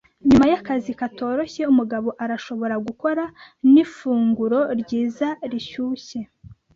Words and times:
Nyuma 0.27 0.45
yakazi 0.53 0.89
katoroshye, 1.01 1.61
umugabo 1.71 2.07
arashobora 2.23 2.75
gukora 2.87 3.23
nifunguro 3.71 4.59
ryiza, 4.81 5.27
rishyushye. 5.51 6.19